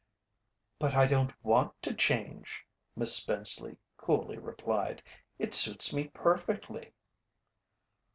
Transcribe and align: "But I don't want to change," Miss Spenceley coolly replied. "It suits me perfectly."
"But 0.79 0.95
I 0.95 1.05
don't 1.05 1.31
want 1.45 1.79
to 1.83 1.93
change," 1.93 2.65
Miss 2.95 3.15
Spenceley 3.15 3.77
coolly 3.97 4.39
replied. 4.39 5.03
"It 5.37 5.53
suits 5.53 5.93
me 5.93 6.07
perfectly." 6.07 6.95